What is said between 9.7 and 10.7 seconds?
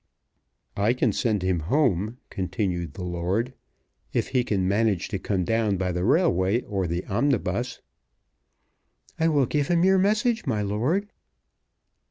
your message, my